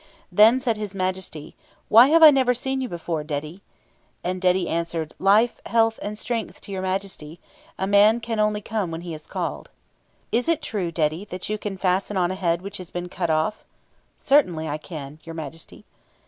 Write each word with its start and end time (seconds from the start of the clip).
Then 0.31 0.59
said 0.59 0.77
his 0.77 0.95
Majesty, 0.95 1.55
"Why 1.87 2.07
have 2.07 2.23
I 2.23 2.31
never 2.31 2.55
seen 2.55 2.81
you 2.81 2.89
before, 2.89 3.23
Dedi?" 3.23 3.61
And 4.23 4.41
Dedi 4.41 4.67
answered, 4.67 5.13
"Life, 5.19 5.61
health, 5.67 5.99
strength 6.17 6.59
to 6.61 6.71
your 6.71 6.81
Majesty! 6.81 7.39
A 7.77 7.85
man 7.85 8.19
can 8.19 8.39
only 8.39 8.61
come 8.61 8.89
when 8.89 9.01
he 9.01 9.13
is 9.13 9.27
called." 9.27 9.69
"Is 10.31 10.49
it 10.49 10.63
true, 10.63 10.91
Dedi, 10.91 11.25
that 11.29 11.49
you 11.49 11.59
can 11.59 11.77
fasten 11.77 12.17
on 12.17 12.31
a 12.31 12.33
head 12.35 12.63
which 12.63 12.77
has 12.77 12.89
been 12.89 13.09
cut 13.09 13.29
off?" 13.29 13.63
"Certainly 14.17 14.67
I 14.67 14.79
can, 14.79 15.19
your 15.23 15.35
Majesty." 15.35 15.85